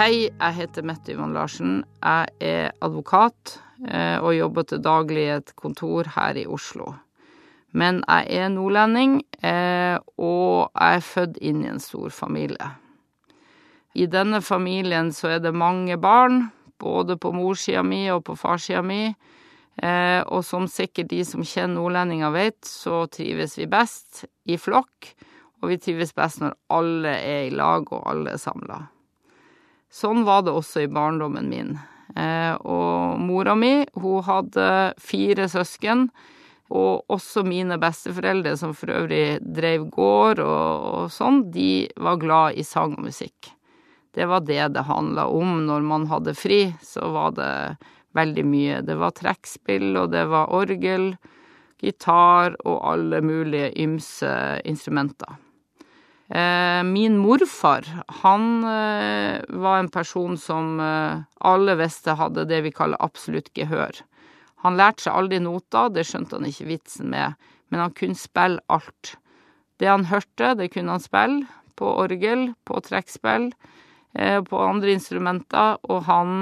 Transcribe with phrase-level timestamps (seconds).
[0.00, 1.82] Hei, jeg heter Mette Yvonne Larsen.
[2.00, 6.94] Jeg er advokat eh, og jobber til daglig i et kontor her i Oslo.
[7.76, 12.70] Men jeg er nordlending, eh, og jeg er født inn i en stor familie.
[13.92, 16.46] I denne familien så er det mange barn,
[16.80, 19.02] både på morssida mi og på farssida mi.
[19.84, 25.12] Eh, og som sikkert de som kjenner nordlendinger vet, så trives vi best i flokk.
[25.60, 28.80] Og vi trives best når alle er i lag og alle er samla.
[29.90, 31.72] Sånn var det også i barndommen min.
[32.16, 34.66] Eh, og mora mi, hun hadde
[35.02, 36.08] fire søsken.
[36.70, 42.66] Og også mine besteforeldre, som for øvrig drev gård og, sånn, de var glad i
[42.66, 43.50] sang og musikk.
[44.14, 47.50] Det var det det handla om når man hadde fri, så var det
[48.14, 48.80] veldig mye.
[48.86, 51.12] Det var trekkspill, og det var orgel,
[51.82, 54.30] gitar og alle mulige ymse
[54.68, 55.38] instrumenter.
[56.30, 62.70] Eh, min morfar, han eh, var en person som eh, alle visste hadde det vi
[62.70, 63.98] kaller absolutt gehør.
[64.62, 67.34] Han lærte seg aldri noter, det skjønte han ikke vitsen med,
[67.74, 69.16] men han kunne spille alt.
[69.82, 73.50] Det han hørte, det kunne han spille, på orgel, på trekkspill,
[74.12, 76.34] på andre instrumenter, og han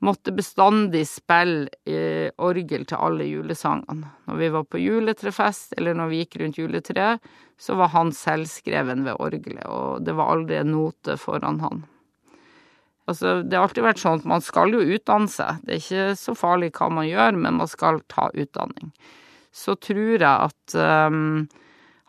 [0.00, 1.68] måtte bestandig spille
[2.40, 4.08] orgel til alle julesangene.
[4.30, 7.20] Når vi var på juletrefest, eller når vi gikk rundt juletreet,
[7.58, 11.84] så var han selvskreven ved orgelet, og det var aldri en note foran han.
[13.06, 15.62] Altså, det har alltid vært sånn at man skal jo utdanne seg.
[15.62, 18.90] Det er ikke så farlig hva man gjør, men man skal ta utdanning.
[19.54, 21.46] Så tror jeg at um,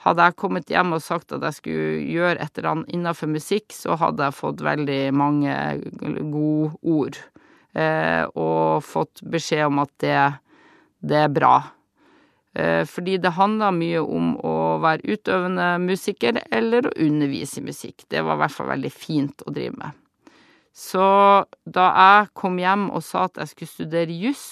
[0.04, 3.70] hadde jeg kommet hjem og sagt at jeg skulle gjøre et eller annet innenfor musikk,
[3.78, 5.54] så hadde jeg fått veldig mange
[6.34, 7.22] gode ord
[7.78, 10.20] Eh, og fått beskjed om at det,
[11.06, 11.56] det er bra.
[12.58, 18.06] Eh, fordi det handla mye om å være utøvende musiker eller å undervise i musikk.
[18.10, 20.04] Det var i hvert fall veldig fint å drive med.
[20.78, 21.04] Så
[21.66, 24.48] da jeg kom hjem og sa at jeg skulle studere juss,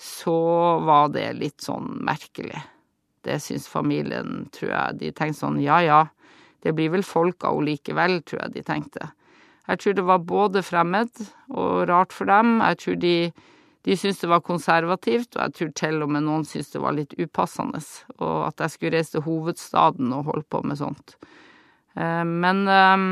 [0.00, 0.36] så
[0.86, 2.62] var det litt sånn merkelig.
[3.20, 4.98] Det syns familien, tror jeg.
[5.02, 6.00] De tenkte sånn ja ja,
[6.64, 9.10] det blir vel folk av henne likevel, tror jeg de tenkte.
[9.68, 11.20] Jeg tror det var både fremmed
[11.52, 12.58] og rart for dem.
[12.64, 13.14] Jeg tror de,
[13.86, 16.96] de syntes det var konservativt, og jeg tror til og med noen syntes det var
[16.96, 17.80] litt upassende,
[18.18, 21.16] og at jeg skulle reise til hovedstaden og holde på med sånt.
[21.96, 23.06] Eh, men eh,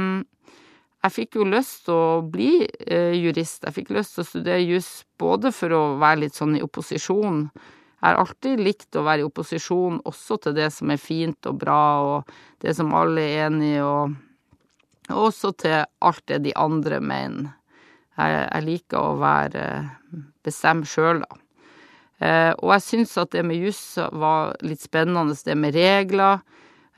[1.06, 3.64] jeg fikk jo lyst til å bli eh, jurist.
[3.64, 7.46] Jeg fikk lyst til å studere juss både for å være litt sånn i opposisjon.
[7.98, 11.58] Jeg har alltid likt å være i opposisjon også til det som er fint og
[11.64, 14.16] bra, og det som alle er enig i, og
[15.08, 17.54] og også til alt det de andre mener.
[18.18, 19.64] Jeg, jeg liker å være
[20.48, 21.42] bestemt sjøl, da.
[22.18, 26.42] Eh, og jeg syns at det med juss var litt spennende, det med regler.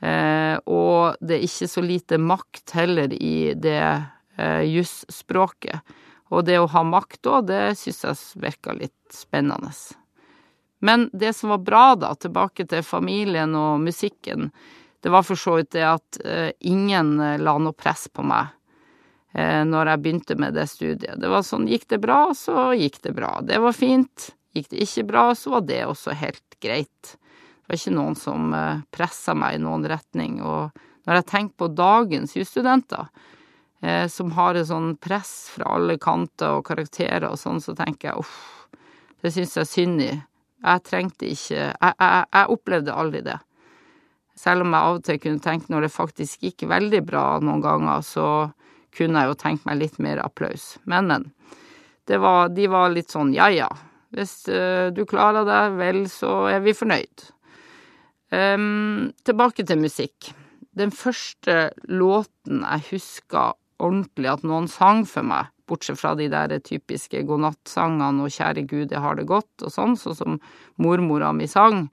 [0.01, 5.97] Eh, og det er ikke så lite makt heller i det eh, jusspråket.
[6.31, 9.73] Og det å ha makt òg, det syns jeg virka litt spennende.
[10.81, 14.49] Men det som var bra, da, tilbake til familien og musikken,
[15.01, 16.17] det var for så vidt det at
[16.61, 18.49] ingen la noe press på meg
[19.33, 21.15] når jeg begynte med det studiet.
[21.21, 23.37] Det var sånn gikk det bra, så gikk det bra.
[23.47, 24.25] Det var fint.
[24.51, 27.13] Gikk det ikke bra, så var det også helt greit.
[27.13, 28.51] Det var ikke noen som
[28.91, 30.41] pressa meg i noen retning.
[30.43, 30.75] Og
[31.07, 33.07] når jeg tenker på dagens jusstudenter,
[34.11, 38.25] som har et sånn press fra alle kanter og karakterer og sånn, så tenker jeg
[38.25, 38.35] uff,
[39.23, 40.11] det syns jeg er synd i.
[40.61, 43.39] Jeg trengte ikke jeg, jeg, jeg opplevde aldri det.
[44.37, 47.63] Selv om jeg av og til kunne tenke når det faktisk gikk veldig bra noen
[47.63, 48.27] ganger, så
[48.95, 50.75] kunne jeg jo tenkt meg litt mer applaus.
[50.89, 51.29] Men, men.
[52.11, 53.69] Var, de var litt sånn ja ja,
[54.11, 57.27] hvis uh, du klarer det, vel, så er vi fornøyd.
[58.31, 60.33] Um, tilbake til musikk.
[60.75, 66.57] Den første låten jeg husker ordentlig at noen sang for meg, bortsett fra de der
[66.65, 70.41] typiske godnattsangene og Kjære Gud, jeg har det godt og sånn, sånn som
[70.83, 71.85] mormora mi sang,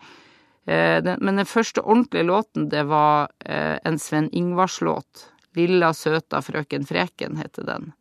[0.69, 5.31] Eh, men den første ordentlige låten, det var uh, en Sven Ingvars-låt.
[5.59, 7.93] 'Lilla søta frøken Freken' heter den.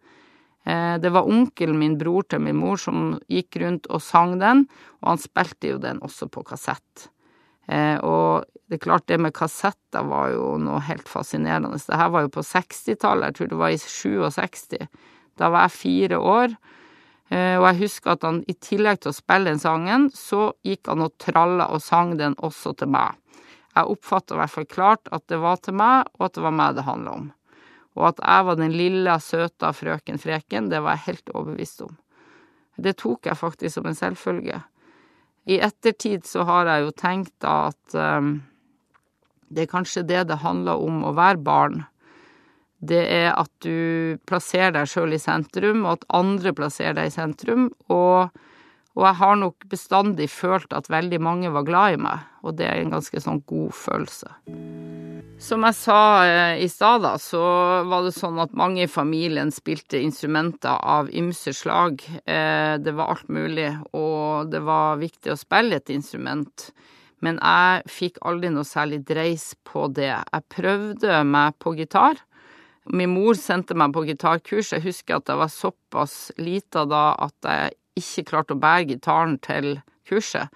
[0.66, 4.68] Eh, det var onkelen min, bror til min mor, som gikk rundt og sang den,
[5.02, 7.10] og han spilte jo den også på kassett.
[7.68, 11.76] Og det er klart, det med kassetter var jo noe helt fascinerende.
[11.76, 14.88] Det her var jo på 60-tallet, jeg tror det var i 67.
[15.40, 16.56] Da var jeg fire år.
[17.30, 20.88] Eh, og jeg husker at han i tillegg til å spille den sangen, så gikk
[20.92, 23.18] han og tralla og sang den også til meg.
[23.76, 26.56] Jeg oppfatta i hvert fall klart at det var til meg, og at det var
[26.56, 27.28] meg det handla om.
[27.98, 31.96] Og at jeg var den lille, søte frøken Freken, det var jeg helt overbevist om.
[32.78, 34.62] Det tok jeg faktisk som en selvfølge.
[35.48, 38.36] I ettertid så har jeg jo tenkt at um,
[39.50, 41.86] det er kanskje det det handler om å være barn.
[42.78, 47.16] Det er at du plasserer deg sjøl i sentrum, og at andre plasserer deg i
[47.16, 47.70] sentrum.
[47.90, 48.36] Og,
[48.94, 52.68] og jeg har nok bestandig følt at veldig mange var glad i meg, og det
[52.70, 54.36] er en ganske sånn god følelse.
[55.38, 57.40] Som jeg sa eh, i stad, så
[57.86, 62.02] var det sånn at mange i familien spilte instrumenter av ymse slag.
[62.26, 66.72] Eh, det var alt mulig, og det var viktig å spille et instrument.
[67.22, 70.10] Men jeg fikk aldri noe særlig dreis på det.
[70.10, 72.18] Jeg prøvde meg på gitar.
[72.90, 74.74] Min mor sendte meg på gitarkurs.
[74.74, 79.38] Jeg husker at jeg var såpass lita da at jeg ikke klarte å bære gitaren
[79.46, 79.76] til
[80.10, 80.50] kurset.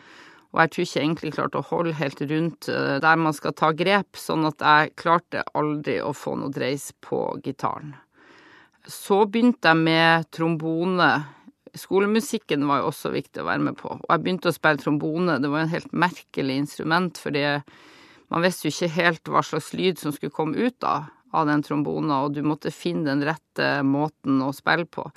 [0.51, 3.55] Og jeg tror ikke jeg egentlig klarte å holde helt rundt eh, der man skal
[3.55, 7.93] ta grep, sånn at jeg klarte aldri å få noe dreis på gitaren.
[8.87, 11.11] Så begynte jeg med trombone.
[11.77, 13.93] Skolemusikken var jo også viktig å være med på.
[13.95, 15.37] Og jeg begynte å spille trombone.
[15.39, 17.45] Det var en helt merkelig instrument, fordi
[18.31, 21.63] man visste jo ikke helt hva slags lyd som skulle komme ut av, av den
[21.63, 25.07] trombonen, og du måtte finne den rette måten å spille på.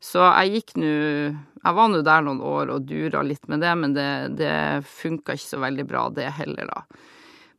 [0.00, 3.72] Så jeg gikk nå Jeg var nå der noen år og dura litt med det,
[3.76, 4.10] men det,
[4.40, 4.54] det
[4.88, 7.02] funka ikke så veldig bra, det heller, da.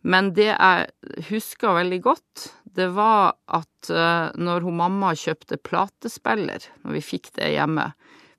[0.02, 6.66] Men det jeg huska veldig godt, det var at uh, når hun mamma kjøpte platespiller,
[6.82, 7.92] når vi fikk det hjemme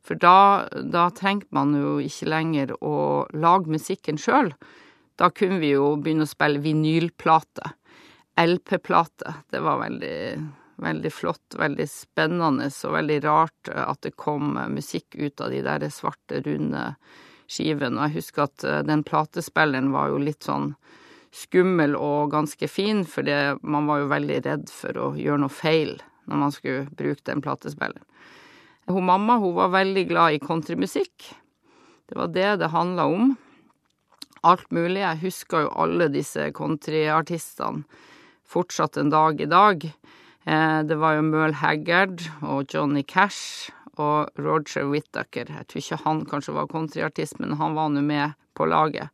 [0.02, 4.50] For da, da trengte man jo ikke lenger å lage musikken sjøl.
[5.14, 7.76] Da kunne vi jo begynne å spille vinylplate.
[8.42, 9.36] LP-plate.
[9.52, 10.16] Det var veldig
[10.82, 15.86] Veldig flott, veldig spennende og veldig rart at det kom musikk ut av de der
[15.94, 16.88] svarte, runde
[17.52, 17.98] skivene.
[17.98, 20.72] Og jeg husker at eh, den platespilleren var jo litt sånn
[21.32, 23.24] skummel og ganske fin, for
[23.64, 25.94] man var jo veldig redd for å gjøre noe feil
[26.28, 28.04] når man skulle bruke den platespilleren.
[28.90, 31.30] Hun mamma hun var veldig glad i countrymusikk.
[32.10, 33.34] Det var det det handla om.
[34.42, 35.00] Alt mulig.
[35.00, 37.86] Jeg husker jo alle disse countryartistene
[38.52, 39.86] fortsatt en dag i dag.
[40.44, 45.50] Eh, det var jo Merle Haggard og Johnny Cash og Roger Whittaker.
[45.50, 49.12] Jeg tror ikke han kanskje var countryartist, men han var nå med på laget.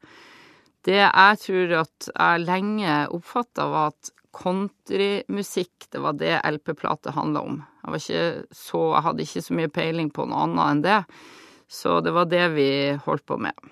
[0.87, 7.43] Det jeg tror at jeg lenge oppfatta, var at countrymusikk, det var det LP-plate handla
[7.43, 7.59] om.
[7.89, 11.01] Jeg, så, jeg hadde ikke så mye peiling på noe annet enn det,
[11.69, 12.71] så det var det vi
[13.05, 13.69] holdt på med.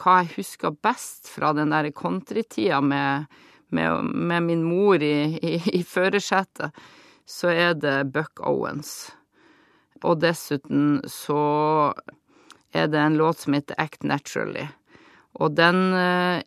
[0.00, 3.28] Hva jeg husker best fra den der countrytida med
[3.72, 6.76] med, med min mor i, i, i førersetet,
[7.28, 9.12] så er det Buck Owens.
[10.02, 11.42] Og dessuten så
[12.74, 14.66] er det en låt som heter Act Naturally.
[15.40, 16.42] Og den eh,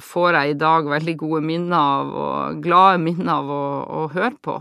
[0.00, 3.64] får jeg i dag veldig gode minner av, og glade minner av å,
[4.00, 4.56] å høre på.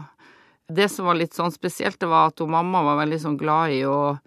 [0.69, 3.73] Det som var litt sånn spesielt, det var at hun mamma var veldig sånn glad
[3.73, 4.17] i å,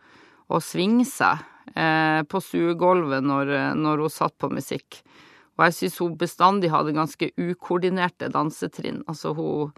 [0.49, 1.43] å svinge seg
[1.75, 5.03] eh, på stuegulvet når, når hun satt på musikk.
[5.59, 9.03] Og jeg syns hun bestandig hadde ganske ukoordinerte dansetrinn.
[9.07, 9.73] Altså hun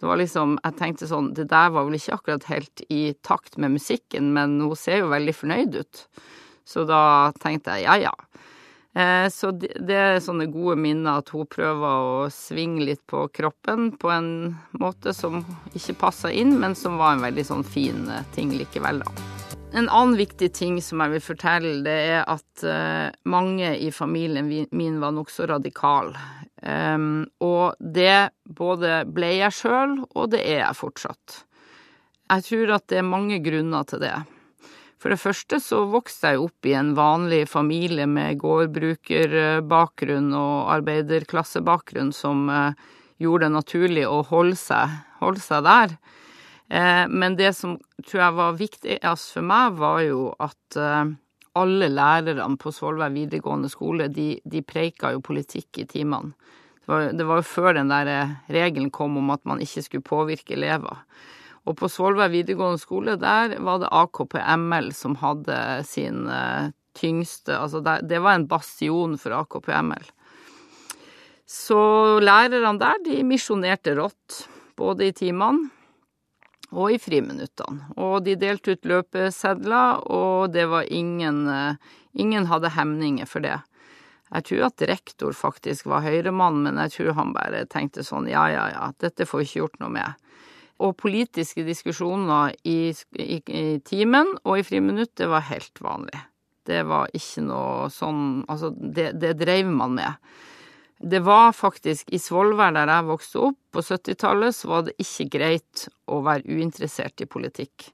[0.00, 3.58] Det var liksom Jeg tenkte sånn Det der var vel ikke akkurat helt i takt
[3.58, 6.06] med musikken, men hun ser jo veldig fornøyd ut.
[6.64, 8.14] Så da tenkte jeg ja, ja.
[8.94, 13.26] Eh, så det, det er sånne gode minner at hun prøver å svinge litt på
[13.30, 14.30] kroppen på en
[14.80, 15.44] måte som
[15.74, 19.37] ikke passa inn, men som var en veldig sånn fin eh, ting likevel, da.
[19.72, 24.48] En annen viktig ting som jeg vil fortelle, det er at uh, mange i familien
[24.48, 26.14] min var nokså radikal.
[26.64, 31.42] Um, og det både ble jeg sjøl, og det er jeg fortsatt.
[32.32, 34.16] Jeg tror at det er mange grunner til det.
[34.98, 42.10] For det første så vokste jeg opp i en vanlig familie med gårdbrukerbakgrunn og arbeiderklassebakgrunn
[42.16, 42.72] som uh,
[43.20, 45.98] gjorde det naturlig å holde seg, holde seg der.
[46.68, 51.14] Eh, men det som tror jeg var viktigst for meg, var jo at eh,
[51.58, 56.34] alle lærerne på Svolvær videregående skole, de, de preika jo politikk i timene.
[56.84, 59.84] Det var, det var jo før den der eh, regelen kom om at man ikke
[59.86, 61.00] skulle påvirke elever.
[61.68, 66.28] Og på Svolvær videregående skole, der var det AKP-ML som hadde sin
[66.96, 70.06] tyngste Altså, det var en bastion for AKP-ML.
[71.48, 71.80] Så
[72.24, 74.46] lærerne der, de misjonerte rått,
[74.80, 75.68] både i timene
[76.74, 77.92] og i friminuttene.
[77.96, 83.60] Og de delte ut løpesedler, og det var ingen eh, Ingen hadde hemninger for det.
[84.32, 88.48] Jeg tror at rektor faktisk var høyremann, men jeg tror han bare tenkte sånn ja,
[88.50, 90.24] ja, ja, dette får vi ikke gjort noe med.
[90.82, 96.20] Og politiske diskusjoner i, i, i timen og i friminutt, det var helt vanlig.
[96.66, 100.34] Det var ikke noe sånn Altså, det, det dreiv man med.
[100.98, 105.28] Det var faktisk i Svolvær, der jeg vokste opp, på 70-tallet, så var det ikke
[105.36, 107.92] greit å være uinteressert i politikk.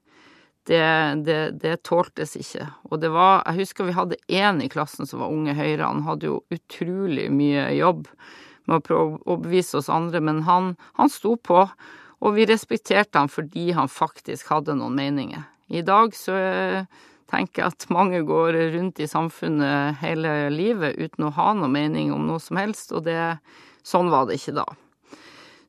[0.65, 0.81] Det,
[1.27, 2.65] det, det tåltes ikke.
[2.89, 5.85] Og det var Jeg husker vi hadde én i klassen som var Unge Høyre.
[5.85, 8.07] Han hadde jo utrolig mye jobb
[8.65, 11.67] med å prøve å overbevise oss andre, men han, han sto på.
[12.25, 15.45] Og vi respekterte han fordi han faktisk hadde noen meninger.
[15.69, 16.33] I dag så
[17.31, 22.27] tenker at mange går rundt i samfunnet hele livet uten å ha noe mening om
[22.27, 23.37] noe som helst, og det,
[23.85, 24.67] sånn var det ikke da.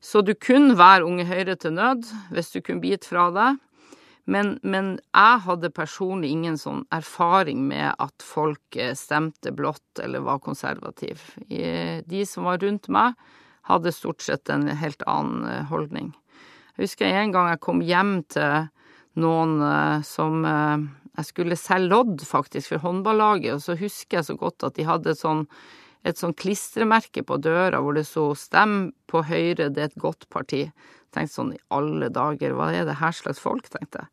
[0.03, 3.57] Så du kunne være Unge Høyre til nød hvis du kunne bite fra deg.
[4.27, 10.25] Men, men, jeg hadde personlig ingen sånn erfaring med at folk eh, stemte blått eller
[10.25, 11.23] var konservativ.
[11.47, 13.15] De som var rundt meg,
[13.71, 16.11] hadde stort sett en helt annen eh, holdning.
[16.75, 18.67] Jeg husker en gang jeg kom hjem til
[19.23, 20.43] noen eh, som
[21.17, 24.85] Jeg skulle selge lodd, faktisk, for håndballaget, og så husker jeg så godt at de
[24.87, 25.47] hadde et sånn
[26.05, 30.27] et sånn klistremerke på døra hvor det sto 'Stem på Høyre, det er et godt
[30.29, 30.69] parti'
[31.07, 34.09] Jeg tenkte sånn i alle dager, hva er det her slags folk, tenkte jeg.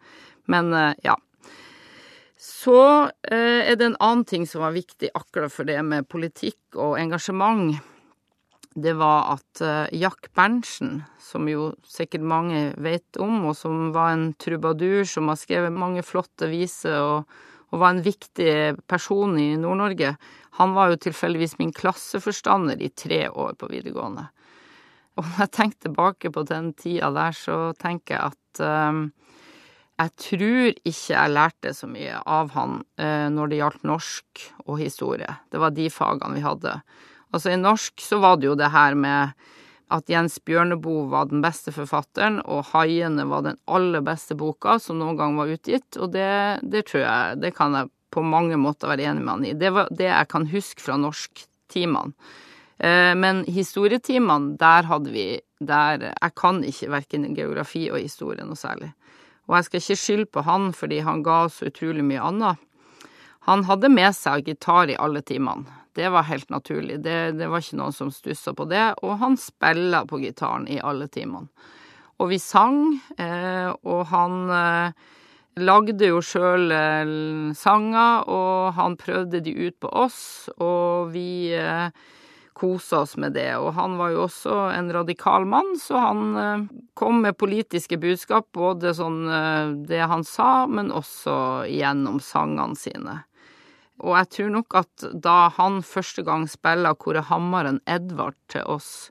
[0.46, 1.16] Men eh, ja.
[2.38, 6.78] Så eh, er det en annen ting som var viktig akkurat for det med politikk
[6.78, 7.75] og engasjement.
[8.75, 14.14] Det var at eh, Jack Berntsen, som jo sikkert mange vet om, og som var
[14.14, 17.37] en trubadur som har skrevet mange flotte viser og,
[17.71, 18.54] og var en viktig
[18.90, 20.16] person i Nord-Norge,
[20.59, 24.28] han var jo tilfeldigvis min klasseforstander i tre år på videregående.
[25.14, 29.04] Og når jeg tenker tilbake på den tida der, så tenker jeg at um,
[29.95, 34.78] jeg tror ikke jeg lærte så mye av han uh, når det gjaldt norsk og
[34.83, 35.37] historie.
[35.50, 36.78] Det var de fagene vi hadde.
[37.35, 39.35] Altså i norsk så var det jo det her med
[39.95, 44.99] at Jens Bjørneboe var den beste forfatteren, og 'Haiene' var den aller beste boka som
[44.99, 48.88] noen gang var utgitt, og det, det tror jeg Det kan jeg på mange måter
[48.88, 49.53] være enig med han i.
[49.53, 52.14] Det var det jeg kan huske fra norsktimene.
[52.79, 58.59] Eh, men historietimene, der hadde vi der Jeg kan ikke verken geografi og historie noe
[58.59, 58.93] særlig.
[59.49, 62.57] Og jeg skal ikke skylde på han fordi han ga så utrolig mye annet.
[63.49, 65.84] Han hadde med seg gitar i alle timene.
[65.94, 67.00] Det var helt naturlig.
[67.04, 68.86] Det, det var ikke noen som stussa på det.
[69.06, 71.50] Og han spilla på gitaren i alle timene.
[72.22, 75.06] Og vi sang, eh, og han eh,
[75.58, 76.70] lagde jo sjøl
[77.58, 80.20] sanger, og han prøvde de ut på oss,
[80.62, 81.50] og vi
[82.54, 83.50] kosa oss med det.
[83.58, 88.48] Og han var jo også en radikal mann, så han eh, kom med politiske budskap,
[88.54, 93.18] både sånn eh, det han sa, men også gjennom sangene sine.
[94.04, 96.92] Og jeg tror nok at da han første gang spilla
[97.30, 99.11] Hammaren Edvard til oss,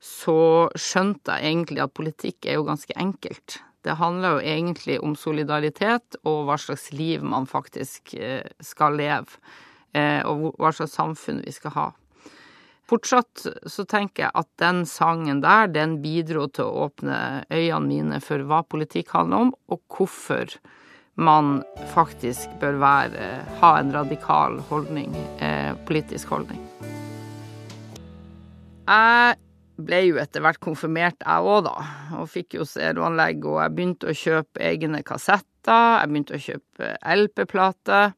[0.00, 3.60] så skjønte jeg egentlig at politikk er jo ganske enkelt.
[3.84, 9.40] Det handler jo egentlig om solidaritet og hva slags liv man faktisk eh, skal leve,
[9.90, 11.86] og hva slags samfunn vi skal ha.
[12.90, 17.18] Fortsatt så tenker jeg at den sangen der, den bidro til å åpne
[17.50, 20.56] øynene mine for hva politikk handler om, og hvorfor
[21.20, 21.60] man
[21.92, 23.28] faktisk bør være,
[23.60, 26.60] ha en radikal holdning, eh, politisk holdning.
[28.88, 29.36] Jeg
[29.80, 31.76] ble jo etter hvert konfirmert, jeg òg, da,
[32.18, 36.92] og fikk jo stereoanlegg, og jeg begynte å kjøpe egne kassetter, jeg begynte å kjøpe
[37.16, 38.14] LP-plater.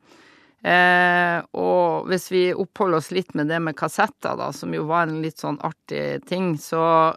[0.63, 5.09] Eh, og hvis vi oppholder oss litt med det med kassetter, da, som jo var
[5.09, 7.13] en litt sånn artig ting, så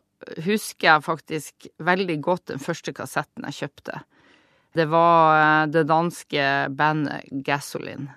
[0.46, 4.02] husker jeg faktisk veldig godt den første kassetten jeg kjøpte.
[4.76, 8.12] Det var eh, det danske bandet Gasoline.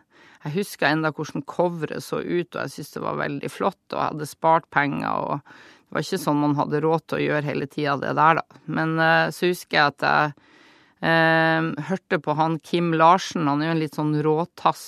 [0.45, 3.99] Jeg husker enda hvordan coveret så ut, og jeg syntes det var veldig flott, og
[3.99, 7.49] jeg hadde spart penger, og det var ikke sånn man hadde råd til å gjøre
[7.49, 8.63] hele tida, det der, da.
[8.79, 10.33] Men eh, så husker jeg at jeg
[11.11, 14.87] eh, hørte på han Kim Larsen, han er jo en litt sånn råtass.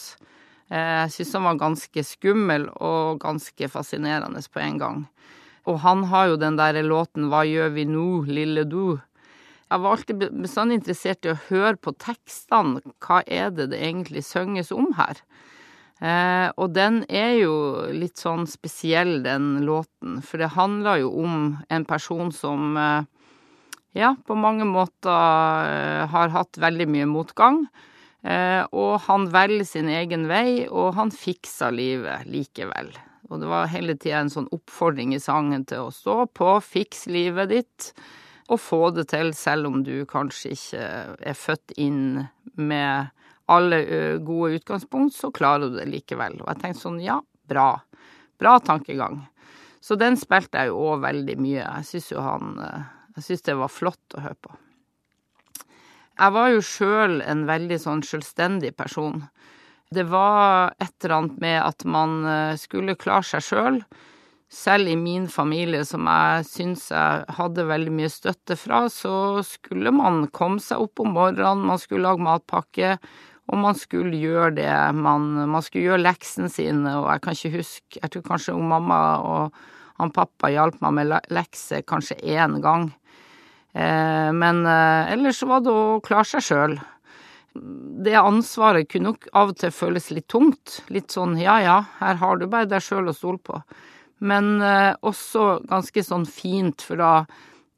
[0.71, 5.07] Eh, jeg syns han var ganske skummel og ganske fascinerende på en gang.
[5.71, 8.97] Og han har jo den derre låten Hva gjør vi nå, lille du?
[9.71, 12.83] Jeg var alltid bestandig interessert i å høre på tekstene.
[12.99, 15.21] Hva er det det egentlig synges om her?
[16.01, 17.55] Eh, og den er jo
[17.95, 20.19] litt sånn spesiell, den låten.
[20.27, 21.37] For det handler jo om
[21.71, 23.07] en person som eh,
[23.95, 27.63] ja, på mange måter eh, har hatt veldig mye motgang.
[28.27, 32.91] Eh, og han velger sin egen vei, og han fikser livet likevel.
[33.31, 37.07] Og det var hele tida en sånn oppfordring i sangen til å stå på, fiks
[37.07, 37.93] livet ditt,
[38.51, 40.87] og få det til selv om du kanskje ikke
[41.31, 42.25] er født inn
[42.59, 43.11] med
[43.51, 43.81] alle
[44.27, 46.39] gode utgangspunkt, så klarer du det likevel.
[46.43, 47.19] Og jeg tenkte sånn, ja,
[47.51, 47.73] bra.
[48.41, 49.21] Bra tankegang.
[49.81, 51.63] Så den spilte jeg jo òg veldig mye.
[51.63, 52.59] Jeg syns jo han
[53.17, 54.53] Jeg syns det var flott å høre på.
[56.21, 59.23] Jeg var jo sjøl en veldig sånn selvstendig person.
[59.91, 62.21] Det var et eller annet med at man
[62.61, 63.81] skulle klare seg sjøl.
[64.51, 69.93] Selv i min familie, som jeg syns jeg hadde veldig mye støtte fra, så skulle
[69.95, 72.97] man komme seg opp om morgenen, man skulle lage matpakke,
[73.51, 77.57] og man skulle gjøre det man Man skulle gjøre leksene sine, og jeg kan ikke
[77.57, 79.57] huske Jeg tror kanskje hun mamma og
[80.01, 82.87] han pappa hjalp meg med lekser kanskje én gang.
[83.77, 86.79] Eh, men eh, ellers var det å klare seg sjøl.
[88.07, 90.81] Det ansvaret kunne nok av og til føles litt tungt.
[90.89, 93.61] Litt sånn ja ja, her har du bare deg sjøl å stole på.
[94.21, 97.13] Men eh, også ganske sånn fint, for da,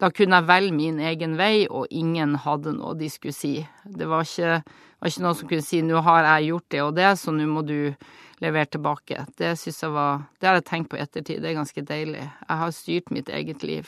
[0.03, 3.55] da kunne jeg velge min egen vei, og ingen hadde noe de skulle si.
[3.85, 4.59] Det var ikke,
[4.99, 7.47] var ikke noen som kunne si 'nå har jeg gjort det og det, så nå
[7.47, 7.95] må du
[8.43, 9.27] levere tilbake'.
[9.39, 12.27] Det syns jeg var Det har jeg tenkt på i ettertid, det er ganske deilig.
[12.49, 13.87] Jeg har styrt mitt eget liv.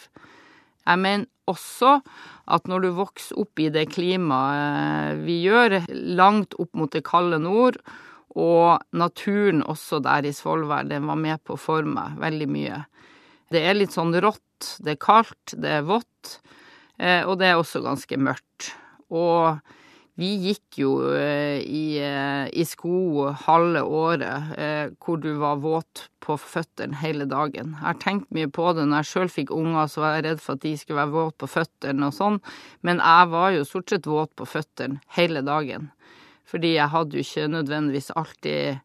[0.87, 2.01] Jeg mener også
[2.47, 7.41] at når du vokser opp i det klimaet vi gjør, langt opp mot det kalde
[7.41, 7.81] nord,
[8.35, 12.81] og naturen også der i Svolvær, den var med på å forme meg veldig mye.
[13.55, 16.39] Det er litt sånn rått, det er kaldt, det er vått,
[16.99, 18.73] eh, og det er også ganske mørkt.
[19.15, 19.61] Og
[20.19, 26.39] vi gikk jo eh, i, eh, i sko halve året hvor du var våt på
[26.41, 27.75] føttene hele dagen.
[27.77, 28.89] Jeg har tenkt mye på det.
[28.89, 31.39] Når jeg sjøl fikk unger, så var jeg redd for at de skulle være våte
[31.45, 32.41] på føttene og sånn,
[32.83, 35.93] men jeg var jo stort sett våt på føttene hele dagen.
[36.49, 38.83] Fordi jeg hadde jo ikke nødvendigvis alltid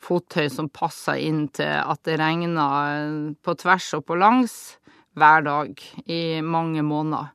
[0.00, 2.66] fottøy som passa inn til at det regna
[3.44, 4.56] på tvers og på langs
[5.18, 7.34] hver dag i mange måneder.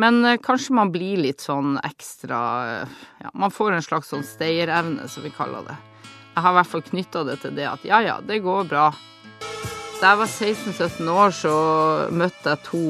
[0.00, 2.40] Men eh, kanskje man blir litt sånn ekstra
[3.20, 5.76] Ja, man får en slags sånn stayerevne, som vi kaller det.
[6.30, 8.90] Jeg har i hvert fall knytta det til det at ja, ja, det går bra.
[10.00, 11.54] Da jeg var 16-17 år, så
[12.16, 12.84] møtte jeg to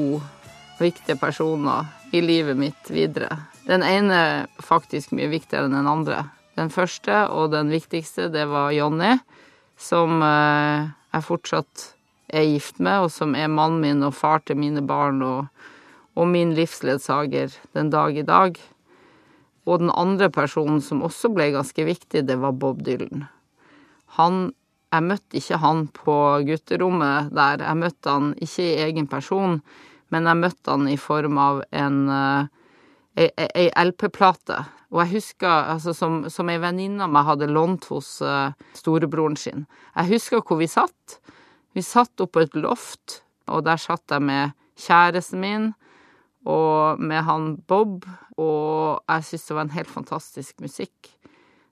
[0.79, 3.33] viktige personer i livet mitt videre.
[3.71, 4.21] Den ene
[4.59, 6.25] faktisk mye viktigere enn den andre.
[6.59, 9.15] Den første og den viktigste, det var Jonny,
[9.79, 11.85] som eh, jeg fortsatt
[12.31, 15.47] er gift med, og som er mannen min og far til mine barn og
[16.19, 18.57] og min livsledsager den dag i dag.
[19.65, 23.27] Og den andre personen som også ble ganske viktig, det var Bob Dylan.
[24.17, 24.53] Han
[24.91, 29.61] Jeg møtte ikke han på gutterommet der, jeg møtte han ikke i egen person,
[30.11, 32.49] men jeg møtte han i form av en ei,
[33.15, 34.59] ei LP-plate.
[34.91, 39.37] Og jeg husker, altså som, som ei venninne av meg hadde lånt hos uh, storebroren
[39.39, 39.65] sin.
[39.95, 41.19] Jeg husker hvor vi satt.
[41.75, 45.71] Vi satt oppå et loft, og der satt jeg med kjæresten min
[46.49, 48.05] og med han Bob,
[48.41, 51.11] og jeg syntes det var en helt fantastisk musikk.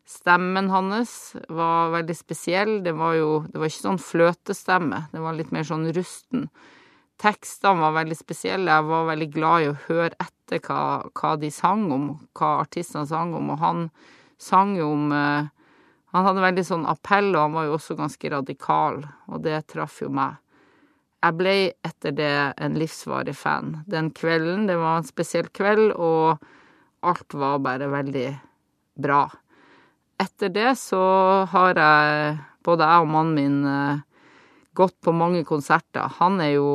[0.10, 2.80] Stemmen hans var veldig spesiell.
[2.86, 6.47] Det var jo det var ikke sånn fløtestemme, det var litt mer sånn rusten.
[7.19, 8.71] Tekstene var veldig spesielle.
[8.71, 13.08] Jeg var veldig glad i å høre etter hva, hva de sang om, hva artistene
[13.10, 13.88] sang om, og han
[14.39, 15.55] sang jo om eh,
[16.10, 18.95] Han hadde veldig sånn appell, og han var jo også ganske radikal,
[19.29, 20.39] og det traff jo meg.
[21.21, 21.53] Jeg ble
[21.86, 23.75] etter det en livsvarig fan.
[23.86, 26.41] Den kvelden, det var en spesiell kveld, og
[27.05, 28.25] alt var bare veldig
[28.97, 29.27] bra.
[30.17, 31.03] Etter det så
[31.51, 34.01] har jeg, både jeg og mannen min, eh,
[34.73, 36.10] gått på mange konserter.
[36.17, 36.71] Han er jo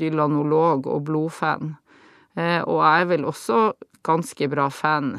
[0.00, 1.74] dylanolog og blodfan,
[2.36, 3.60] eh, og jeg er vel også
[4.06, 5.16] ganske bra fan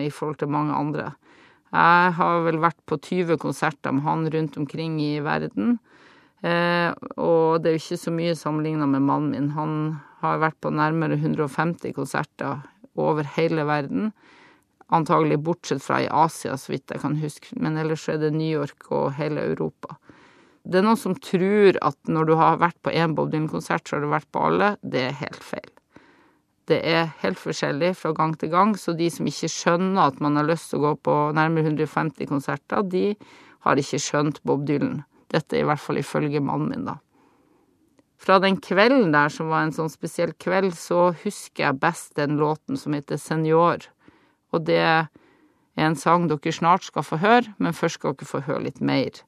[0.00, 1.10] i forhold til mange andre.
[1.74, 5.74] Jeg har vel vært på 20 konserter med han rundt omkring i verden.
[6.44, 9.50] Eh, og det er jo ikke så mye sammenligna med mannen min.
[9.56, 9.74] Han
[10.20, 12.62] har vært på nærmere 150 konserter
[13.00, 14.12] over hele verden.
[14.94, 18.60] Antagelig bortsett fra i Asia, så vidt jeg kan huske, men ellers er det New
[18.60, 19.96] York og hele Europa.
[20.64, 23.98] Det er noen som tror at når du har vært på én Bob Dylan-konsert, så
[23.98, 24.74] har du vært på alle.
[24.80, 25.70] Det er helt feil.
[26.64, 30.40] Det er helt forskjellig fra gang til gang, så de som ikke skjønner at man
[30.40, 33.10] har lyst til å gå på nærmere 150 konserter, de
[33.66, 35.02] har ikke skjønt Bob Dylan.
[35.34, 36.96] Dette i hvert fall ifølge mannen min, da.
[38.24, 42.38] Fra den kvelden der, som var en sånn spesiell kveld, så husker jeg best den
[42.40, 43.84] låten som heter Senior.
[44.54, 45.10] Og det er
[45.76, 49.20] en sang dere snart skal få høre, men først skal dere få høre litt mer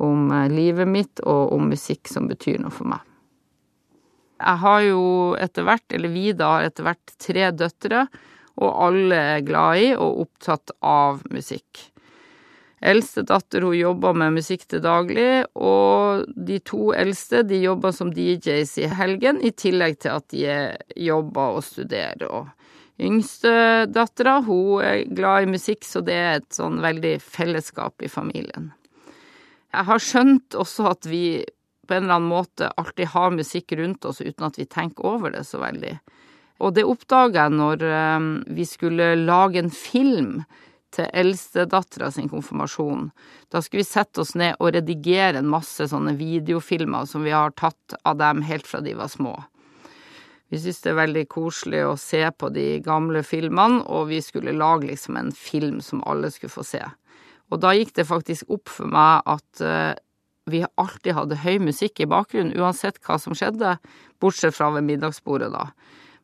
[0.00, 3.06] om eh, livet mitt og om musikk som betyr noe for meg.
[4.40, 5.00] Jeg har jo
[5.36, 8.06] etter hvert, eller vi da, etter hvert tre døtre,
[8.60, 11.90] og alle er glad i og opptatt av musikk.
[12.80, 18.12] Eldste datter hun jobber med musikk til daglig, og de to eldste de jobber som
[18.16, 20.56] DJs i helgen, i tillegg til at de
[20.96, 22.24] jobber og studerer.
[22.32, 22.48] Og
[23.00, 23.52] yngste
[23.92, 28.72] dattera hun er glad i musikk, så det er et sånn veldig fellesskap i familien.
[29.70, 31.42] Jeg har skjønt også at vi
[31.86, 35.34] på en eller annen måte alltid har musikk rundt oss uten at vi tenker over
[35.34, 35.96] det så veldig.
[36.60, 38.26] Og det oppdaga jeg når eh,
[38.58, 40.42] vi skulle lage en film
[40.94, 43.08] til eldstedattera sin konfirmasjon.
[43.50, 47.54] Da skulle vi sette oss ned og redigere en masse sånne videofilmer som vi har
[47.58, 49.36] tatt av dem helt fra de var små.
[50.50, 54.56] Vi syntes det er veldig koselig å se på de gamle filmene, og vi skulle
[54.56, 56.82] lage liksom en film som alle skulle få se.
[57.50, 59.94] Og da gikk det faktisk opp for meg at uh,
[60.50, 63.76] vi alltid hadde høy musikk i bakgrunnen, uansett hva som skjedde,
[64.22, 65.70] bortsett fra ved middagsbordet, da.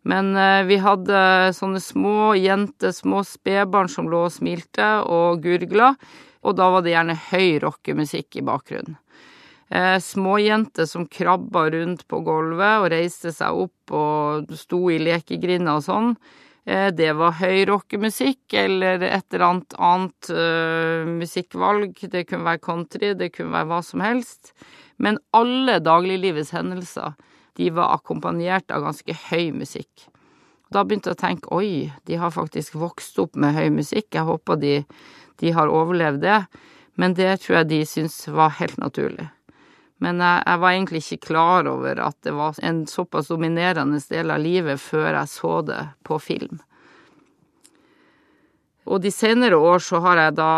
[0.06, 5.94] Men eh, vi hadde sånne små jenter, små spedbarn som lå og smilte og gurgla,
[6.46, 8.98] og da var det gjerne høy rockemusikk i bakgrunnen.
[9.68, 15.74] Eh, Småjenter som krabba rundt på gulvet og reiste seg opp og sto i lekegrinda
[15.80, 16.12] og sånn.
[16.66, 21.94] Eh, det var høy rockemusikk eller et eller annet annet uh, musikkvalg.
[22.11, 24.50] Det kunne være country, det kunne være hva som helst.
[24.98, 27.14] Men alle dagliglivets hendelser
[27.57, 30.09] de var akkompagnert av ganske høy musikk.
[30.74, 34.26] Da begynte jeg å tenke oi, de har faktisk vokst opp med høy musikk, jeg
[34.26, 34.74] håper de,
[35.38, 36.40] de har overlevd det.
[36.98, 39.29] Men det tror jeg de syntes var helt naturlig.
[40.04, 44.32] Men jeg, jeg, var egentlig ikke klar over at det var en såpass dominerende del
[44.35, 46.59] av livet før jeg så det på film.
[48.87, 50.50] Og de senere år så har jeg da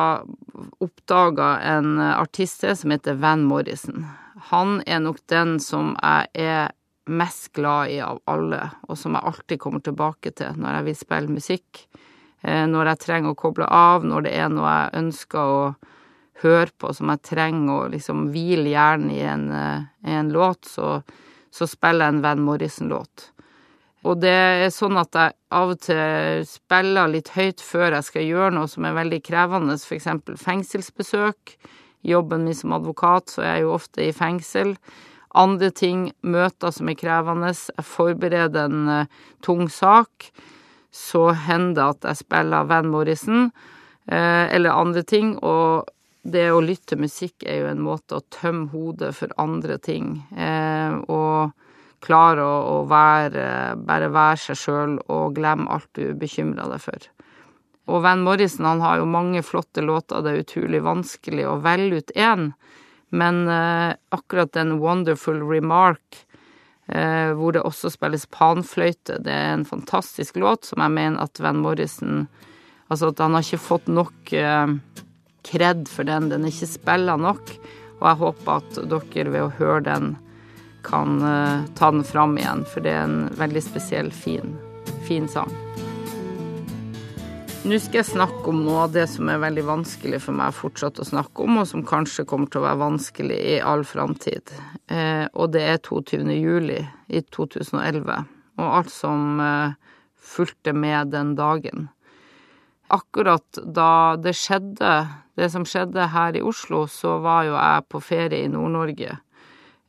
[0.84, 4.04] oppdaga en artist som heter Van Morrison.
[4.50, 6.74] Han er nok den som jeg er
[7.08, 10.98] mest glad i av alle, og som jeg alltid kommer tilbake til når jeg vil
[10.98, 11.86] spille musikk.
[12.42, 15.62] Eh, når jeg trenger å koble av, når det er noe jeg ønsker å
[16.42, 19.48] høre på som jeg trenger å liksom hvile hjernen i en,
[20.06, 21.00] i en låt, så,
[21.50, 23.32] så, spiller jeg en Van Morrison-låt.
[24.06, 28.26] Og det er sånn at jeg av og til spiller litt høyt før jeg skal
[28.28, 31.56] gjøre noe som er veldig krevende, for eksempel fengselsbesøk.
[32.06, 34.76] Jobben min som advokat så er jeg jo ofte i fengsel.
[35.38, 40.30] Andre ting, møter som er krevende, jeg forbereder en uh, tung sak,
[40.94, 43.50] så hender det at jeg spiller Van Morrison,
[44.08, 45.90] uh, eller andre ting, og
[46.32, 50.18] det å lytte til musikk er jo en måte å tømme hodet for andre ting,
[50.36, 51.54] uh, og
[52.04, 57.08] klare å, være, bare være seg sjøl og glemme alt du bekymrer deg for.
[57.88, 62.02] Og Van Morrison han har jo mange flotte låter, det er utrolig vanskelig å velge
[62.02, 62.50] ut én.
[63.08, 66.18] Men eh, akkurat den Wonderful Remark,
[66.92, 71.40] eh, hvor det også spilles panfløyte, det er en fantastisk låt som jeg mener at
[71.42, 72.28] Van Morrison
[72.88, 74.70] Altså at han har ikke fått nok eh,
[75.46, 76.30] kred for den.
[76.32, 77.52] Den er ikke spilla nok.
[77.98, 80.16] Og jeg håper at dere ved å høre den
[80.86, 84.54] kan uh, ta den fram igjen, for det er en veldig spesiell, fin,
[85.08, 85.50] fin sang.
[87.68, 91.00] Nå skal jeg snakke om noe av det som er veldig vanskelig for meg fortsatt
[91.02, 94.54] å snakke om, og som kanskje kommer til å være vanskelig i all framtid.
[94.86, 96.22] Eh, og det er 22.
[96.38, 96.78] juli
[97.10, 98.22] i 2011,
[98.62, 99.74] og alt som eh,
[100.16, 101.88] fulgte med den dagen.
[102.94, 104.92] Akkurat da det skjedde,
[105.36, 109.18] det som skjedde her i Oslo, så var jo jeg på ferie i Nord-Norge.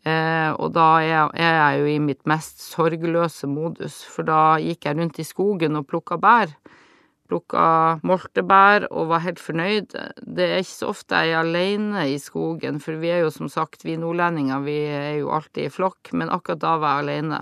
[0.08, 5.00] Eh, og da er, jeg jo i mitt mest sorgløse modus, for da gikk jeg
[5.00, 6.54] rundt i skogen og plukka bær
[7.30, 9.94] plukka moltebær og var helt fornøyd.
[10.26, 13.50] Det er ikke så ofte jeg er alene i skogen, for vi er jo som
[13.52, 17.42] sagt, vi nordlendinger, vi er jo alltid i flokk, men akkurat da var jeg alene.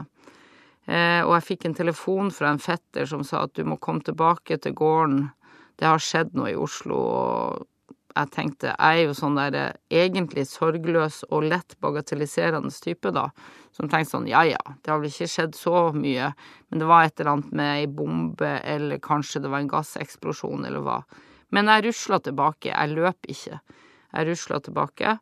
[0.87, 4.03] Eh, og jeg fikk en telefon fra en fetter som sa at du må komme
[4.07, 5.25] tilbake til gården,
[5.77, 7.65] det har skjedd noe i Oslo, og
[8.17, 13.27] jeg tenkte jeg er jo sånn der eh, egentlig sorgløs og lett bagatelliserende type, da.
[13.75, 16.31] Som tenkte sånn ja ja, det har vel ikke skjedd så mye,
[16.69, 20.65] men det var et eller annet med ei bombe, eller kanskje det var en gasseksplosjon,
[20.65, 21.01] eller hva.
[21.53, 23.61] Men jeg rusla tilbake, jeg løp ikke.
[24.17, 25.17] Jeg rusla tilbake,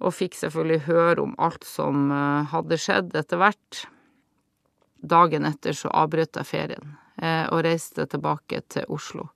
[0.00, 3.84] og fikk selvfølgelig høre om alt som eh, hadde skjedd etter hvert.
[5.00, 9.26] Dagen etter så avbrøt jeg ferien og reiste tilbake til Oslo.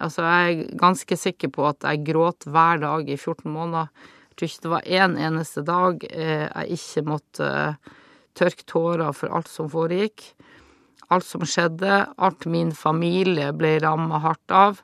[0.00, 3.90] Altså, jeg er ganske sikker på at jeg gråt hver dag i 14 måneder.
[4.32, 7.90] Jeg tror ikke det var én en eneste dag eh, jeg ikke måtte eh,
[8.38, 10.24] tørke tårer for alt som foregikk.
[11.12, 14.80] Alt som skjedde, alt min familie ble ramma hardt av.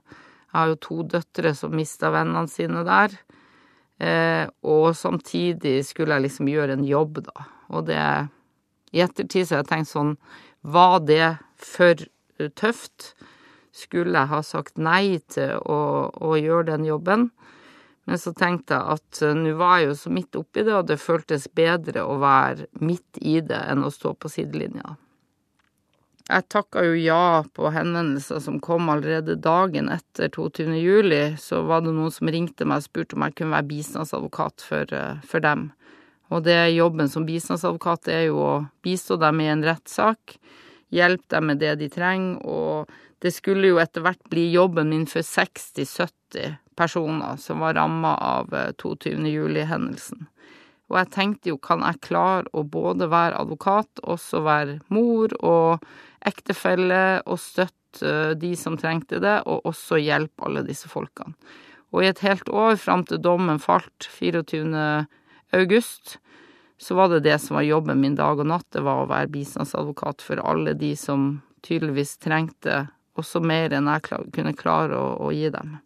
[0.53, 3.17] Jeg har jo to døtre som mista vennene sine der.
[3.99, 7.49] Eh, og samtidig skulle jeg liksom gjøre en jobb, da.
[7.73, 8.03] Og det
[8.93, 10.15] I ettertid så har jeg tenkt sånn
[10.63, 12.07] Var det for
[12.59, 13.13] tøft?
[13.79, 17.29] skulle jeg ha sagt nei til å, å gjøre den jobben.
[18.09, 20.89] Men så tenkte jeg at uh, nå var jeg jo så midt oppi det, og
[20.89, 24.97] det føltes bedre å være midt i det enn å stå på sidelinja.
[26.29, 30.75] Jeg takka jo ja på henvendelser som kom allerede dagen etter 22.
[30.77, 31.23] juli.
[31.41, 34.93] Så var det noen som ringte meg og spurte om jeg kunne være bistandsadvokat for,
[34.93, 35.71] uh, for dem.
[36.29, 40.37] Og det jobben som bistandsadvokat er jo å bistå dem i en rettssak,
[40.93, 42.93] hjelpe dem med det de trenger, og
[43.25, 48.53] det skulle jo etter hvert bli jobben min for 60-70 personer som var ramma av
[48.79, 49.17] 22.
[49.17, 50.29] Eh, juli-hendelsen.
[50.89, 55.85] Og jeg tenkte jo, kan jeg klare å både være advokat, også være mor og
[56.29, 61.35] ektefelle, og støtte eh, de som trengte det, og også hjelpe alle disse folkene.
[61.93, 65.09] Og i et helt år, fram til dommen falt 24.
[65.57, 66.19] august,
[66.79, 69.33] så var det det som var jobben min dag og natt, det var å være
[69.35, 72.87] bistandsadvokat for alle de som tydeligvis trengte
[73.19, 75.79] også mer enn jeg kunne klare å, å gi dem.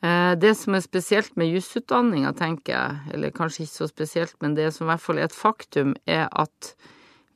[0.00, 4.54] Eh, det som er spesielt med jusutdanninga, tenker jeg, eller kanskje ikke så spesielt, men
[4.56, 6.72] det som i hvert fall er et faktum, er at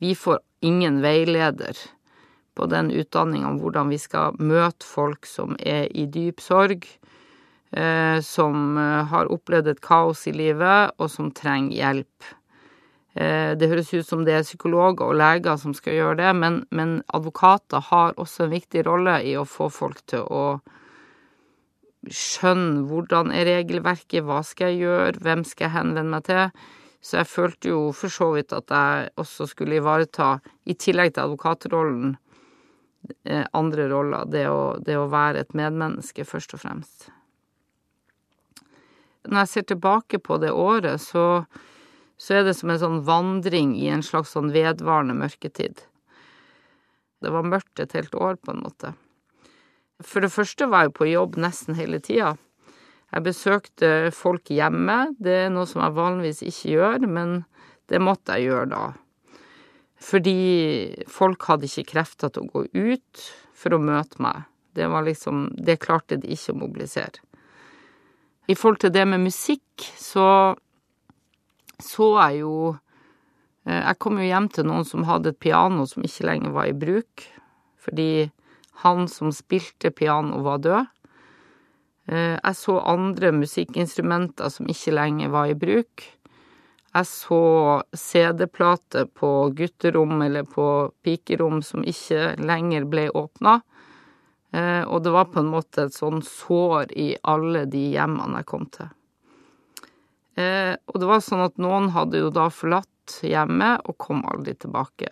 [0.02, 1.76] vi får ingen veileder
[2.54, 6.86] på den utdanninga om hvordan vi skal møte folk som er i dyp sorg,
[8.24, 12.28] som eh, har opplevd et kaos i livet, og som trenger hjelp.
[13.14, 16.60] Eh, det høres ut som det er psykologer og leger som skal gjøre det, men,
[16.70, 20.46] men advokater har også en viktig rolle i å få folk til å
[22.10, 26.70] skjønne hvordan er regelverket, hva skal jeg gjøre, hvem skal jeg henvende meg til?
[27.02, 31.24] Så jeg følte jo for så vidt at jeg også skulle ivareta, i tillegg til
[31.24, 32.12] advokatrollen,
[33.24, 34.26] Eh, andre roller.
[34.26, 37.10] Det å, det å være et medmenneske, først og fremst.
[39.28, 41.44] Når jeg ser tilbake på det året, så,
[42.18, 45.84] så er det som en sånn vandring i en slags sånn vedvarende mørketid.
[47.22, 48.94] Det var mørkt et helt år, på en måte.
[50.02, 52.34] For det første var jeg på jobb nesten hele tida.
[53.12, 55.12] Jeg besøkte folk hjemme.
[55.20, 57.42] Det er noe som jeg vanligvis ikke gjør, men
[57.92, 58.84] det måtte jeg gjøre da.
[60.02, 60.38] Fordi
[61.12, 64.48] folk hadde ikke krefter til å gå ut for å møte meg.
[64.72, 67.20] Det var liksom Det klarte de ikke å mobilisere.
[68.50, 70.54] I forhold til det med musikk, så
[71.82, 72.76] så jeg jo
[73.66, 76.70] eh, Jeg kom jo hjem til noen som hadde et piano som ikke lenger var
[76.70, 77.26] i bruk,
[77.82, 78.30] fordi
[78.82, 80.90] han som spilte piano, var død.
[82.10, 86.06] Eh, jeg så andre musikkinstrumenter som ikke lenger var i bruk.
[86.92, 87.42] Jeg så
[87.96, 90.66] CD-plater på gutterom eller på
[91.04, 93.60] pikerom som ikke lenger ble åpna.
[94.52, 98.48] Eh, og det var på en måte et sånn sår i alle de hjemmene jeg
[98.50, 98.90] kom til.
[100.36, 104.54] Eh, og det var sånn at noen hadde jo da forlatt hjemmet og kom aldri
[104.60, 105.08] tilbake.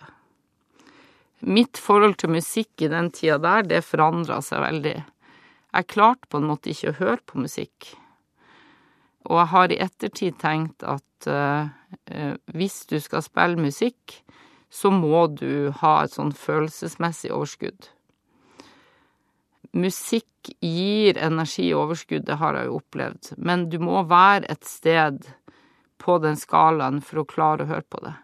[1.41, 4.99] Mitt forhold til musikk i den tida der, det forandra seg veldig.
[5.71, 7.93] Jeg klarte på en måte ikke å høre på musikk.
[9.29, 11.69] Og jeg har i ettertid tenkt at uh,
[12.53, 14.19] hvis du skal spille musikk,
[14.69, 17.89] så må du ha et sånn følelsesmessig overskudd.
[19.77, 24.65] Musikk gir energi og overskudd, det har jeg jo opplevd, men du må være et
[24.67, 25.21] sted
[26.01, 28.15] på den skalaen for å klare å høre på det.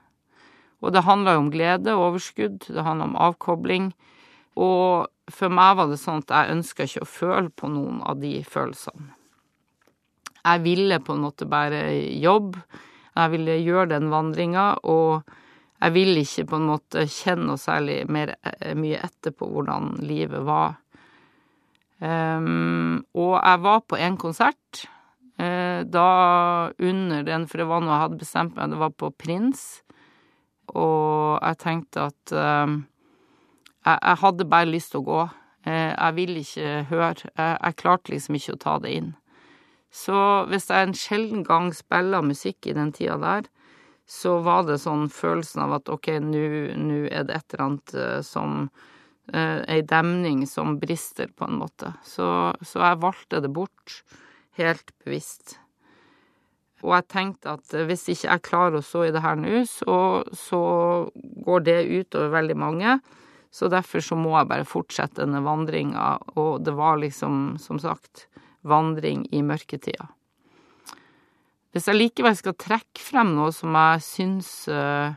[0.81, 3.91] Og det handler jo om glede og overskudd, det handler om avkobling,
[4.57, 8.19] og for meg var det sånn at jeg ønska ikke å føle på noen av
[8.21, 9.11] de følelsene.
[10.47, 11.81] Jeg ville på en måte bare
[12.15, 12.61] jobbe.
[13.17, 15.27] Jeg ville gjøre den vandringa, og
[15.81, 19.97] jeg ville ikke på en måte kjenne noe særlig mer, eh, mye etter på hvordan
[20.05, 20.77] livet var.
[21.97, 24.83] Um, og jeg var på en konsert
[25.41, 26.09] uh, da
[26.77, 29.63] under den, for det var noe jeg hadde bestemt meg, det var på Prins,
[30.77, 32.83] og jeg tenkte at um,
[33.81, 35.21] jeg, jeg, hadde bare lyst til å gå.
[35.65, 37.13] Uh, jeg ville ikke høre.
[37.31, 39.13] Jeg, jeg klarte liksom ikke å ta det inn.
[39.89, 40.17] Så
[40.51, 43.47] hvis jeg en sjelden gang spiller musikk i den tida der,
[44.07, 46.43] så var det sånn følelsen av at ok, nå
[47.09, 48.67] er det et eller annet uh, som
[49.33, 51.91] Ei demning som brister, på en måte.
[52.07, 52.27] Så,
[52.61, 54.01] så, jeg valgte det bort,
[54.55, 55.57] helt bevisst.
[56.85, 59.97] Og jeg tenkte at hvis ikke jeg klarer å stå i det her nå, så,
[60.31, 60.61] så
[61.43, 62.99] går det utover veldig mange.
[63.51, 68.27] Så derfor så må jeg bare fortsette denne vandringa, og det var liksom, som sagt,
[68.67, 70.11] vandring i mørketida.
[71.73, 75.13] Hvis jeg likevel skal trekke frem noe som jeg syns uh,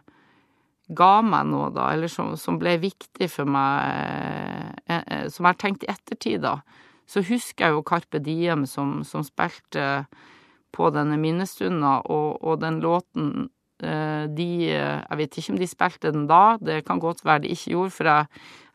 [0.96, 5.55] ga meg noe, da, eller som, som ble viktig for meg, uh, uh, som jeg
[5.55, 6.59] har tenkt i ettertid, da,
[7.11, 10.05] så husker jeg jo Carpe Diem som, som spilte
[10.74, 13.48] på denne minnestunda, og, og den låten
[13.81, 17.70] de Jeg vet ikke om de spilte den da, det kan godt være de ikke
[17.72, 18.26] gjorde, for jeg,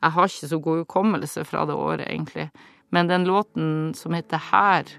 [0.02, 2.48] jeg har ikke så god hukommelse fra det året, egentlig.
[2.90, 4.90] Men den låten som heter Her,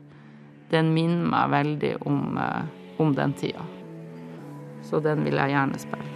[0.70, 2.62] den minner meg veldig om, eh,
[2.98, 3.64] om den tida.
[4.83, 6.15] Så den vil jeg gjerne spille.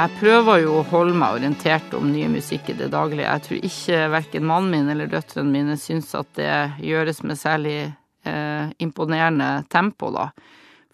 [0.00, 3.26] Jeg prøver jo å holde meg orientert om ny musikk i det daglige.
[3.26, 7.74] Jeg tror ikke verken mannen min eller døtrene mine syns at det gjøres med særlig
[7.84, 10.30] eh, imponerende tempo, da.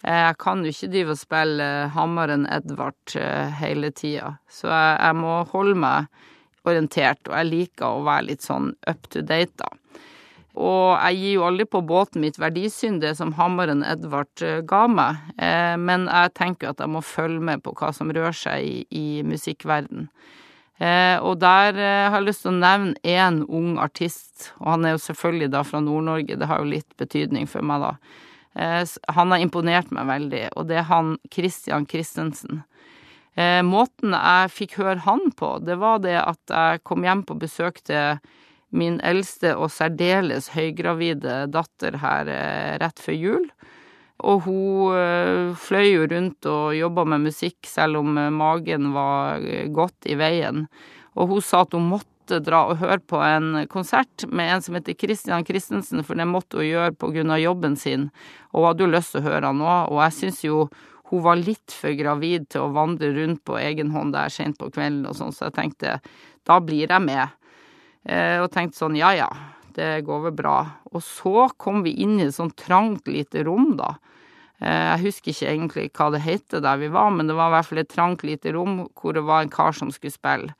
[0.03, 4.99] Eh, jeg kan jo ikke drive og spille Hammeren Edvard eh, hele tida, så jeg,
[4.99, 9.55] jeg må holde meg orientert, og jeg liker å være litt sånn up to date,
[9.63, 9.71] da.
[10.57, 14.87] Og jeg gir jo aldri på båten mitt verdisyn, det som hammeren Edvard eh, ga
[14.89, 18.65] meg, eh, men jeg tenker at jeg må følge med på hva som rører seg
[18.65, 20.07] i, i musikkverden.
[20.81, 24.95] Eh, og der har jeg lyst til å nevne én ung artist, og han er
[24.95, 28.23] jo selvfølgelig da fra Nord-Norge, det har jo litt betydning for meg, da.
[29.13, 32.63] Han har imponert meg veldig, og det er han Christian Christensen.
[33.67, 37.83] Måten jeg fikk høre han på, det var det at jeg kom hjem på besøk
[37.85, 38.17] til
[38.75, 42.29] min eldste og særdeles høygravide datter her
[42.81, 43.47] rett før jul.
[44.27, 50.17] Og hun fløy jo rundt og jobba med musikk selv om magen var godt i
[50.17, 50.65] veien.
[51.17, 54.75] Og hun sa at hun måtte dra og høre på en konsert med en som
[54.75, 58.09] heter Christian Christensen, for det måtte hun gjøre av jobben sin,
[58.51, 60.67] og hun hadde jo lyst til å høre han òg, og jeg syns jo
[61.07, 64.67] hun var litt for gravid til å vandre rundt på egen hånd der sent på
[64.75, 65.99] kvelden og sånn, så jeg tenkte
[66.47, 67.31] da blir jeg med.
[68.07, 69.27] Eh, og tenkte sånn ja ja,
[69.75, 70.57] det går vel bra.
[70.93, 73.97] Og så kom vi inn i et sånt trangt lite rom, da.
[74.63, 77.57] Eh, jeg husker ikke egentlig hva det het der vi var, men det var i
[77.57, 80.55] hvert fall et trangt lite rom hvor det var en kar som skulle spille.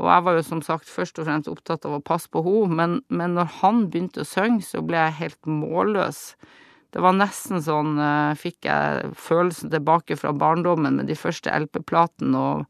[0.00, 2.74] Og jeg var jo som sagt først og fremst opptatt av å passe på henne,
[2.74, 6.32] men, men når han begynte å synge, så ble jeg helt målløs.
[6.94, 12.38] Det var nesten sånn uh, Fikk jeg følelsen tilbake fra barndommen med de første LP-platene,
[12.38, 12.66] og,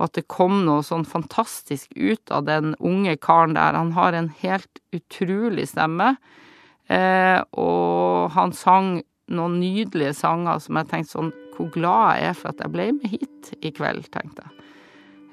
[0.00, 3.76] og, at det kom noe sånn fantastisk ut av den unge karen der.
[3.76, 6.14] Han har en helt utrolig stemme,
[6.88, 12.36] eh, og han sang noen nydelige sanger som jeg tenkte sånn Hvor glad jeg er
[12.38, 14.60] for at jeg ble med hit i kveld, tenkte jeg.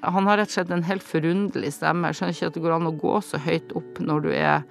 [0.04, 2.10] Han har rett og slett en helt forunderlig stemme.
[2.10, 4.66] Jeg skjønner ikke at det går an å gå så høyt opp når du er,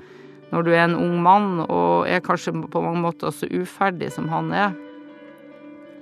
[0.53, 4.29] når du er en ung mann, og er kanskje på mange måter så uferdig som
[4.29, 4.77] han er.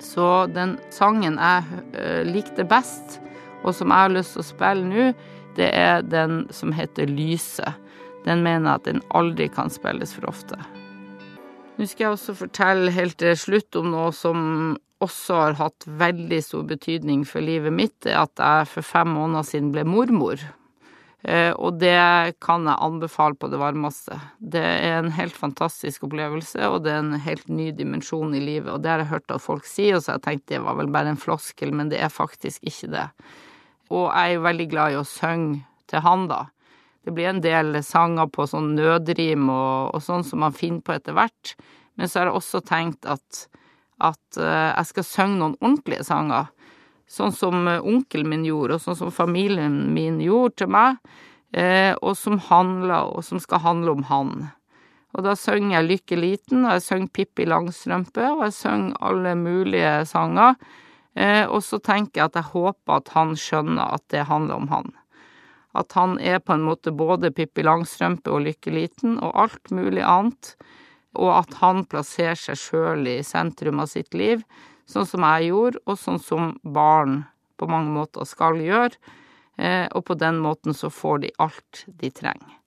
[0.04, 3.22] Så den sangen jeg uh, likte best,
[3.66, 5.10] og som jeg har lyst til å spille nå,
[5.58, 7.82] det er den som heter Lyset.
[8.26, 10.58] Den mener jeg at den aldri kan spilles for ofte.
[11.76, 14.40] Nå skal jeg også fortelle helt til slutt om noe som
[15.04, 19.48] også har hatt veldig stor betydning for livet mitt, er at jeg for fem måneder
[19.48, 20.40] siden ble mormor.
[21.26, 24.18] Eh, og det kan jeg anbefale på det varmeste.
[24.38, 28.72] Det er en helt fantastisk opplevelse, og det er en helt ny dimensjon i livet.
[28.72, 30.78] Og det har jeg hørt at folk si, og så har jeg tenkt det var
[30.80, 33.08] vel bare en floskel, men det er faktisk ikke det.
[33.94, 36.46] Og jeg er veldig glad i å synge til han, da.
[37.06, 40.96] Det blir en del sanger på sånn nødrim og, og sånn som man finner på
[40.96, 41.54] etter hvert.
[41.96, 43.46] Men så har jeg også tenkt at
[44.04, 46.52] at eh, jeg skal synge noen ordentlige sanger.
[47.08, 51.00] Sånn som eh, onkelen min gjorde, og sånn som familien min gjorde til meg,
[51.56, 54.34] eh, og som handler, og som skal handle om han.
[55.16, 59.36] Og da synger jeg Lykke liten, og jeg synger Pippi Langstrømpe, og jeg synger alle
[59.40, 60.58] mulige sanger.
[61.16, 64.90] Og så tenker jeg at jeg håper at han skjønner at det handler om han.
[65.72, 70.04] At han er på en måte både Pippi Langstrømpe og Lykke liten, og alt mulig
[70.04, 70.52] annet
[71.16, 74.44] og at han plasserer seg sjøl i sentrum av sitt liv,
[74.90, 77.24] sånn som jeg gjorde, og sånn som barn
[77.60, 78.94] på mange måter skal gjøre,
[79.58, 82.60] eh, og på den måten så får de alt de trenger.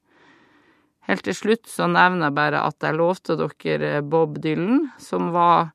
[1.09, 5.71] Helt til slutt så nevner jeg bare at jeg lovte dere Bob Dylan, som var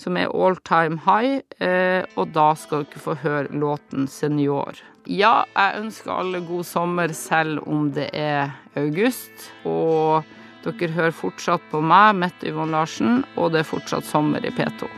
[0.00, 4.82] som er all time high, eh, og da skal dere få høre låten Senior.
[5.06, 10.26] Ja, jeg ønsker alle god sommer selv om det er august, og
[10.66, 14.90] dere hører fortsatt på meg, Mette Yvonne Larsen, og det er fortsatt sommer i P2.